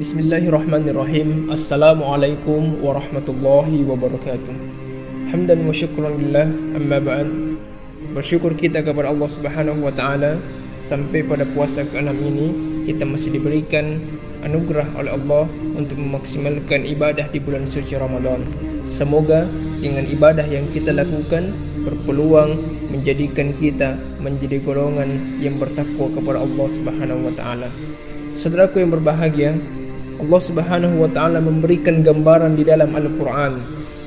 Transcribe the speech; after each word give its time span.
Bismillahirrahmanirrahim. 0.00 1.52
Assalamualaikum 1.52 2.80
warahmatullahi 2.80 3.84
wabarakatuh. 3.84 4.56
Hamdan 5.28 5.68
wa 5.68 5.76
syukran 5.76 6.16
lillah 6.16 6.48
amma 6.72 7.04
ba'd. 7.04 7.28
Bersyukur 8.16 8.56
kita 8.56 8.80
kepada 8.80 9.12
Allah 9.12 9.28
Subhanahu 9.28 9.84
wa 9.84 9.92
taala 9.92 10.40
sampai 10.80 11.20
pada 11.20 11.44
puasa 11.44 11.84
ke-6 11.84 12.16
ini 12.16 12.48
kita 12.88 13.04
masih 13.04 13.36
diberikan 13.36 14.00
anugerah 14.40 14.88
oleh 14.96 15.12
Allah 15.12 15.44
untuk 15.76 16.00
memaksimalkan 16.00 16.88
ibadah 16.88 17.28
di 17.28 17.36
bulan 17.36 17.68
suci 17.68 17.92
Ramadan. 18.00 18.40
Semoga 18.88 19.44
dengan 19.84 20.08
ibadah 20.08 20.48
yang 20.48 20.64
kita 20.72 20.96
lakukan 20.96 21.52
berpeluang 21.84 22.56
menjadikan 22.88 23.52
kita 23.52 24.00
menjadi 24.16 24.64
golongan 24.64 25.36
yang 25.44 25.60
bertakwa 25.60 26.08
kepada 26.08 26.40
Allah 26.40 26.68
Subhanahu 26.72 27.28
wa 27.28 27.34
taala. 27.36 27.68
Saudaraku 28.30 28.80
yang 28.80 28.94
berbahagia, 28.94 29.58
Allah 30.20 30.40
Subhanahu 30.44 31.00
wa 31.00 31.08
taala 31.08 31.40
memberikan 31.40 32.04
gambaran 32.04 32.52
di 32.52 32.68
dalam 32.68 32.92
Al-Qur'an 32.92 33.56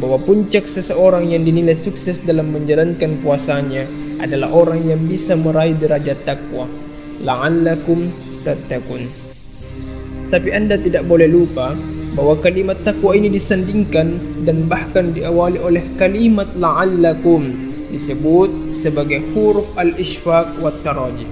bahwa 0.00 0.16
puncak 0.24 0.64
seseorang 0.64 1.28
yang 1.28 1.44
dinilai 1.44 1.76
sukses 1.76 2.24
dalam 2.24 2.48
menjalankan 2.48 3.20
puasanya 3.20 3.84
adalah 4.16 4.48
orang 4.48 4.88
yang 4.88 5.04
bisa 5.04 5.36
meraih 5.36 5.76
derajat 5.76 6.24
takwa. 6.24 6.64
La'allakum 7.20 8.08
tattaqun. 8.40 9.04
Tapi 10.32 10.48
anda 10.48 10.80
tidak 10.80 11.04
boleh 11.04 11.28
lupa 11.28 11.76
bahwa 12.16 12.40
kalimat 12.40 12.80
takwa 12.88 13.12
ini 13.12 13.28
disandingkan 13.28 14.16
dan 14.48 14.64
bahkan 14.64 15.12
diawali 15.12 15.60
oleh 15.60 15.84
kalimat 16.00 16.48
la'allakum 16.56 17.52
disebut 17.92 18.72
sebagai 18.72 19.20
huruf 19.36 19.68
al-ishfaq 19.76 20.56
wa 20.64 20.72
taraji. 20.80 21.28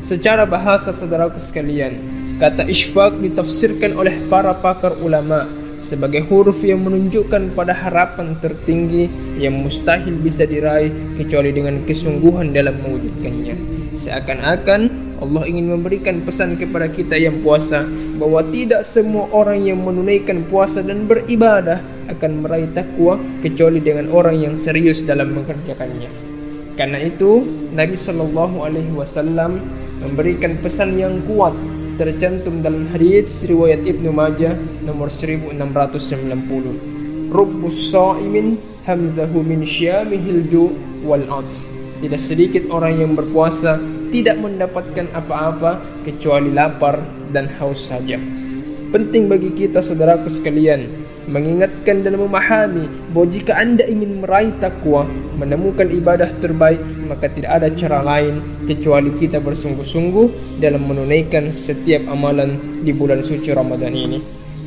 Secara 0.00 0.44
bahasa 0.48 0.92
saudaraku 0.92 1.36
sekalian, 1.36 2.19
Kata 2.40 2.64
isfaq 2.64 3.20
ditafsirkan 3.20 4.00
oleh 4.00 4.16
para 4.32 4.56
pakar 4.56 4.96
ulama 5.04 5.44
sebagai 5.76 6.24
huruf 6.24 6.64
yang 6.64 6.80
menunjukkan 6.88 7.52
pada 7.52 7.76
harapan 7.76 8.32
tertinggi 8.40 9.12
yang 9.36 9.60
mustahil 9.60 10.16
bisa 10.16 10.48
diraih 10.48 10.88
kecuali 11.20 11.52
dengan 11.52 11.84
kesungguhan 11.84 12.56
dalam 12.56 12.80
mewujudkannya. 12.80 13.52
Seakan-akan 13.92 14.80
Allah 15.20 15.44
ingin 15.52 15.68
memberikan 15.68 16.24
pesan 16.24 16.56
kepada 16.56 16.88
kita 16.88 17.20
yang 17.20 17.44
puasa 17.44 17.84
bahwa 18.16 18.40
tidak 18.48 18.88
semua 18.88 19.28
orang 19.36 19.60
yang 19.60 19.84
menunaikan 19.84 20.40
puasa 20.48 20.80
dan 20.80 21.04
beribadah 21.04 21.84
akan 22.08 22.40
meraih 22.40 22.72
takwa 22.72 23.20
kecuali 23.44 23.84
dengan 23.84 24.08
orang 24.16 24.40
yang 24.40 24.54
serius 24.56 25.04
dalam 25.04 25.36
mengerjakannya. 25.36 26.08
Karena 26.72 27.04
itu, 27.04 27.44
Nabi 27.76 27.92
sallallahu 27.92 28.64
alaihi 28.64 28.96
wasallam 28.96 29.60
memberikan 30.00 30.56
pesan 30.64 30.96
yang 30.96 31.20
kuat 31.28 31.52
tercantum 31.96 32.62
dalam 32.62 32.86
hadis 32.90 33.46
riwayat 33.46 33.86
Ibnu 33.86 34.12
Majah 34.14 34.54
nomor 34.82 35.08
1690. 35.08 37.30
Rubbus 37.30 37.94
sa'imin 37.94 38.58
hamzahu 38.86 39.42
min 39.42 39.62
syamihil 39.62 40.42
ju 40.50 40.74
wal 41.06 41.22
ads. 41.30 41.70
Tidak 42.00 42.20
sedikit 42.20 42.66
orang 42.74 42.98
yang 42.98 43.12
berpuasa 43.14 43.78
tidak 44.10 44.42
mendapatkan 44.42 45.06
apa-apa 45.14 46.02
kecuali 46.02 46.50
lapar 46.50 46.98
dan 47.30 47.46
haus 47.58 47.86
saja. 47.86 48.39
Penting 48.90 49.30
bagi 49.30 49.54
kita 49.54 49.78
saudaraku 49.78 50.26
sekalian 50.26 51.06
mengingatkan 51.30 52.02
dan 52.02 52.18
memahami 52.18 52.90
bahawa 53.14 53.26
jika 53.30 53.54
anda 53.54 53.86
ingin 53.86 54.18
meraih 54.18 54.50
takwa, 54.58 55.06
menemukan 55.38 55.86
ibadah 55.94 56.26
terbaik, 56.42 56.82
maka 57.06 57.30
tidak 57.30 57.62
ada 57.62 57.70
cara 57.70 58.02
lain 58.02 58.42
kecuali 58.66 59.14
kita 59.14 59.38
bersungguh-sungguh 59.38 60.58
dalam 60.58 60.90
menunaikan 60.90 61.54
setiap 61.54 62.02
amalan 62.10 62.82
di 62.82 62.90
bulan 62.90 63.22
suci 63.22 63.54
Ramadan 63.54 63.94
ini. 63.94 64.18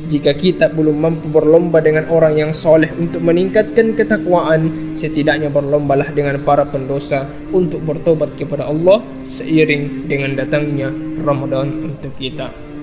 Jika 0.08 0.32
kita 0.32 0.72
belum 0.72 1.04
mampu 1.04 1.28
berlomba 1.28 1.84
dengan 1.84 2.08
orang 2.08 2.40
yang 2.40 2.52
soleh 2.56 2.96
untuk 2.96 3.20
meningkatkan 3.20 3.92
ketakwaan, 3.92 4.92
setidaknya 4.96 5.52
berlombalah 5.52 6.16
dengan 6.16 6.40
para 6.40 6.64
pendosa 6.64 7.28
untuk 7.52 7.84
bertobat 7.84 8.40
kepada 8.40 8.72
Allah 8.72 9.04
seiring 9.28 10.08
dengan 10.08 10.32
datangnya 10.32 10.88
Ramadan 11.20 11.92
untuk 11.92 12.16
kita. 12.16 12.73